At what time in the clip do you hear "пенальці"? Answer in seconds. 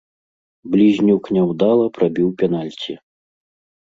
2.39-2.97